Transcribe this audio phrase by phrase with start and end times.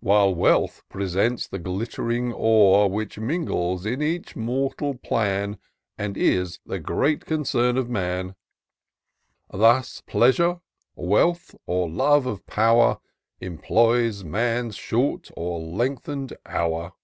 [0.00, 2.88] While Wealth presents the glitt'ring ore.
[2.88, 5.58] Which mingles in each mortal plan.
[5.98, 8.34] And is the great concern of man:
[9.50, 10.62] Thus Pleasure,
[10.96, 12.98] Wealth, or love of pow'r,
[13.42, 16.94] Employ man's short or lengthen'd hour.